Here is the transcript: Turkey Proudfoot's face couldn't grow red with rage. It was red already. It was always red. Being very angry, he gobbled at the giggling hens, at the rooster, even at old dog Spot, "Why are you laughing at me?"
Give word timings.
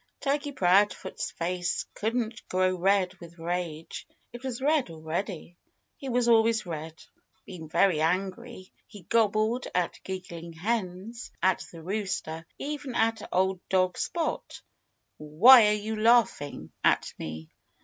Turkey 0.21 0.51
Proudfoot's 0.51 1.29
face 1.29 1.85
couldn't 1.93 2.41
grow 2.49 2.75
red 2.75 3.13
with 3.19 3.37
rage. 3.37 4.07
It 4.33 4.41
was 4.43 4.59
red 4.59 4.89
already. 4.89 5.57
It 6.01 6.09
was 6.09 6.27
always 6.27 6.65
red. 6.65 6.95
Being 7.45 7.69
very 7.69 8.01
angry, 8.01 8.73
he 8.87 9.03
gobbled 9.03 9.67
at 9.75 9.93
the 9.93 9.99
giggling 10.03 10.53
hens, 10.53 11.31
at 11.43 11.63
the 11.71 11.83
rooster, 11.83 12.47
even 12.57 12.95
at 12.95 13.21
old 13.31 13.59
dog 13.69 13.95
Spot, 13.95 14.63
"Why 15.17 15.67
are 15.67 15.73
you 15.73 15.95
laughing 15.95 16.71
at 16.83 17.13
me?" 17.19 17.51